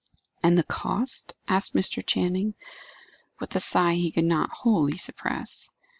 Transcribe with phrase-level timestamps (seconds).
[0.41, 2.03] "And the cost?" asked Mr.
[2.03, 2.55] Channing,
[3.39, 5.69] with a sigh he could not wholly suppress.